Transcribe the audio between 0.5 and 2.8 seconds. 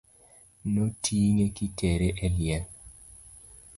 No ting'e kitere e liel.